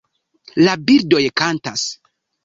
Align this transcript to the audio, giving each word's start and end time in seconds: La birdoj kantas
La 0.67 0.71
birdoj 0.87 1.19
kantas 1.41 1.83